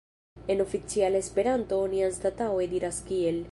En 0.53 0.63
oficiala 0.65 1.19
Esperanto 1.25 1.79
oni 1.87 2.03
anstataŭe 2.07 2.69
diras 2.75 3.03
"kiel". 3.11 3.43